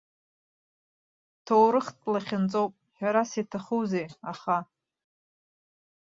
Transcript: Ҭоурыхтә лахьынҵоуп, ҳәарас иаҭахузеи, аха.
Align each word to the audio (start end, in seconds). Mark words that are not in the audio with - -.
Ҭоурыхтә 1.45 2.03
лахьынҵоуп, 2.11 2.73
ҳәарас 2.97 3.31
иаҭахузеи, 3.35 4.05
аха. 4.31 4.57